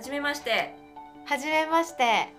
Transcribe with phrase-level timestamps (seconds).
[0.00, 0.74] はじめまして。
[1.26, 2.32] はじめまして。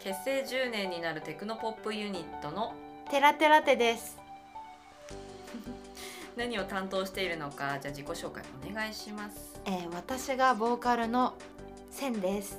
[0.00, 2.74] 結成10年になるテクノポップユニットの。
[3.08, 4.18] テラテラテです。
[6.36, 9.60] 何を担当しているのかじゃあ自己紹介お願いします。
[9.64, 11.34] えー、私がボーカルの
[11.92, 12.58] センです。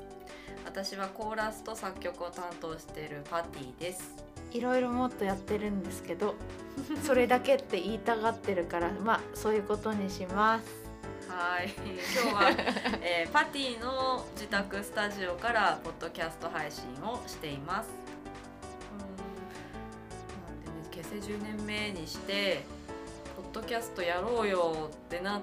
[0.63, 4.15] 私はコーラスと作曲を担当しているパティです。
[4.53, 6.35] いろいろもっとやってるんですけど
[7.03, 10.88] それだけって言いたがってるからまあそういうことにします
[11.39, 11.69] はい。
[11.73, 12.49] 今日は、
[13.01, 17.89] えーパティの自宅スタジオからポッドキャスト配信をしています。
[20.83, 20.91] うん。
[20.91, 22.65] 結成10年目にして
[23.37, 25.41] ポッドキャストやろうよってなっ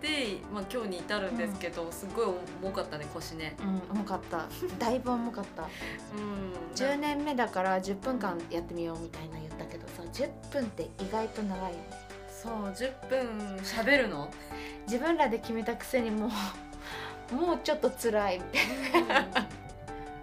[0.00, 2.26] て、まあ、今日に至るんですけど、すごい
[2.62, 3.56] 重かったね腰ね。
[3.58, 4.46] うん重かった。
[4.78, 5.62] だいぶ重かった。
[5.62, 5.68] うん。
[6.76, 11.84] 10年目だから10分間やってみようみたいな言ったけどさ10分って意外と長いよね。
[12.30, 14.30] そう10分喋るの？
[14.86, 16.30] 自分らで決めたくせにも
[17.32, 18.44] う もうちょっと辛いみ
[18.92, 19.24] たい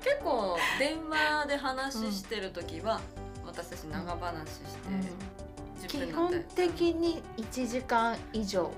[0.01, 3.01] 結構電話で話してる時は、
[3.45, 8.71] 私たち長話してな、10基本的に1時間以上。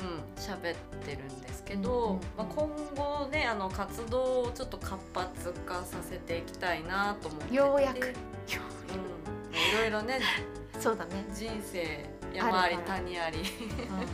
[0.00, 0.42] うん。
[0.42, 2.20] 喋ってるんですけど、うんうんうん。
[2.36, 7.54] まあ、今後ねあの活動をちょっと活発化させていきたいなと思ってて。
[7.54, 7.98] ようやく。
[8.00, 8.12] うん、い
[9.80, 10.20] ろいろね
[10.80, 11.24] そうだね。
[11.32, 14.04] 人生山あり谷あり、うんうん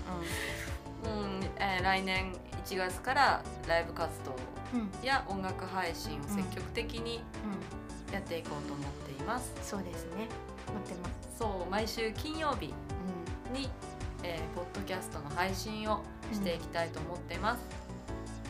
[1.80, 2.32] えー来年
[2.66, 4.36] 1月からライブ活動
[4.74, 4.80] うん。
[4.80, 7.22] うんや音楽配信を積極的に
[8.08, 8.14] うん。
[8.14, 9.52] やっていこうと思っています。
[9.62, 10.28] そうですね。
[10.66, 11.38] 待ってます。
[11.38, 13.70] そう毎週金曜日うに、
[14.22, 17.60] えーポッドキャストの配信をしていきたいと思っています。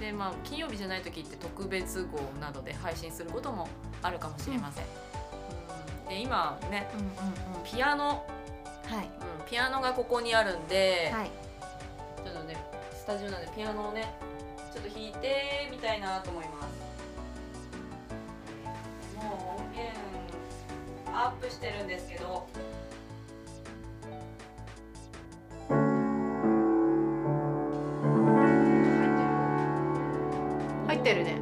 [0.01, 3.69] でまあ金曜日じゃない時って特別号などで配信することも
[4.03, 4.85] あるかもしれません。
[4.85, 6.09] うん。
[6.09, 7.65] で今ねんうんうんうん。
[7.65, 8.27] ピアノ、
[8.87, 9.05] はい。
[9.05, 11.31] うん、ピアノがここにあるんで、はい
[13.11, 14.15] タジオなんでピアノをね
[14.73, 16.69] ちょっと弾いてみたいなと思います。
[19.17, 19.91] もう音源
[21.13, 22.47] アップしてるんですけど。
[30.87, 31.41] 入ってるね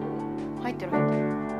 [0.62, 1.57] 入ってる入ってる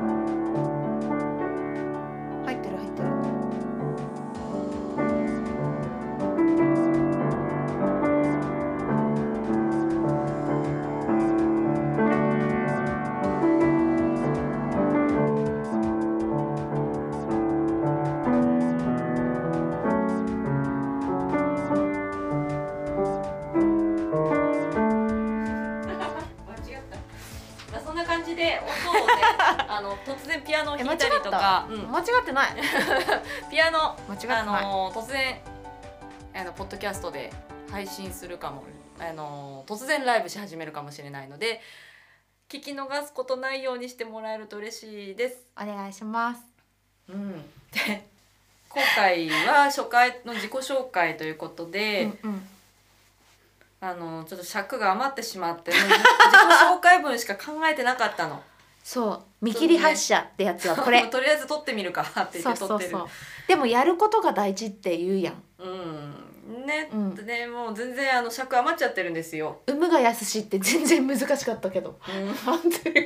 [28.65, 28.71] ね。
[29.67, 31.91] あの突然ピアノをえ弾いたりとか、うん。
[31.91, 32.55] 間違ってない？
[33.49, 34.41] ピアノ間違ってない。
[34.41, 35.41] あの突然
[36.35, 37.31] あのポッドキャストで
[37.71, 38.63] 配信するかも。
[38.99, 41.61] あの突然ライブし始めるかもしれないので
[42.49, 45.37] 聞き逃すことないようにしてもらえると嬉しいです。
[45.55, 46.41] お願いします。
[47.07, 47.31] うん、
[47.71, 48.05] で
[48.67, 52.49] 今回は初回の自己紹介ということで、うんうん。
[53.81, 56.01] あのちょっと尺が余ってしまってもう自己
[57.19, 58.41] しか考えてなかったの。
[58.83, 59.21] そう。
[59.41, 62.97] 見切り発車ってやつはこもれうとりあえず撮ってみるかって言って撮ってる。
[63.47, 65.43] でもやることが大事って言うやん。
[65.59, 67.15] うん、ね、うん。
[67.15, 69.61] でもう全然あの尺余っちゃってるんですよ。
[69.67, 71.99] 産むがやすしって全然難しかったけど。
[72.07, 72.33] うん。
[72.45, 73.05] 本当に。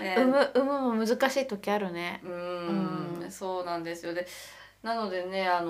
[0.00, 0.14] ね。
[0.16, 2.20] 産む産むも難しい時あるね。
[2.24, 3.20] うん。
[3.22, 3.30] うん。
[3.30, 4.14] そうなんですよ。
[4.14, 4.26] で
[4.82, 5.68] なのでねあの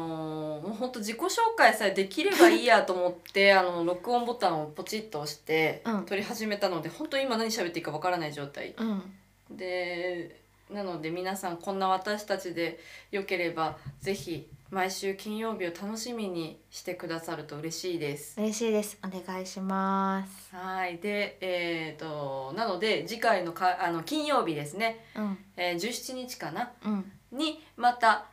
[0.64, 6.06] もう本当自己紹介さえできればいいやと思って あの録音ボタンをポチッと押してうん。
[6.06, 8.74] 撮り始めたので本当今何喋っていいかわからない状態。
[8.78, 9.16] うん。
[9.50, 10.40] で
[10.70, 12.80] なので皆さんこんな私たちで
[13.10, 18.40] よければぜひ毎週金曜日を楽しみにしてくださると嬉しいです。
[18.40, 18.98] 嬉しいです。
[19.04, 20.56] お願いします。
[20.56, 20.96] はい。
[20.96, 25.38] でえー、となので次回のかあの金曜日ですね、うん。
[25.58, 26.72] えー、17日かな？
[26.86, 27.12] うん。
[27.32, 28.31] にまた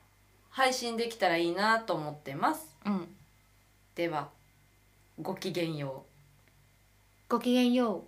[0.50, 2.76] 配信できたらいいなと思ってます。
[2.86, 3.08] うん
[3.96, 4.30] では
[5.22, 6.06] ごきげんよ
[7.28, 7.34] う。
[7.34, 8.04] ごきげんよう